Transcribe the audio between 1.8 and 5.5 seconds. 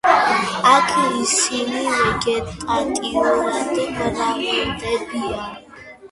ვეგეტატიურად მრავლდებიან.